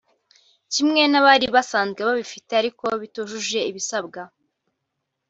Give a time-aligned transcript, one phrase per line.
[0.73, 4.21] kimwe n’abari basanzwe babifite ariko bitujuje ibisabwa